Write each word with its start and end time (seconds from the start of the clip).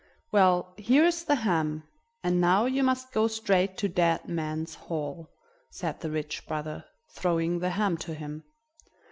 "Well, 0.31 0.73
here 0.79 1.05
is 1.05 1.25
the 1.25 1.35
ham, 1.35 1.83
and 2.23 2.41
now 2.41 2.65
you 2.65 2.81
must 2.81 3.11
go 3.11 3.27
straight 3.27 3.77
to 3.77 3.87
Dead 3.87 4.27
Man's 4.27 4.73
Hall," 4.73 5.29
said 5.69 5.99
the 5.99 6.09
rich 6.09 6.47
brother, 6.47 6.85
throwing 7.11 7.59
the 7.59 7.69
ham 7.69 7.97
to 7.97 8.15
him. 8.15 8.43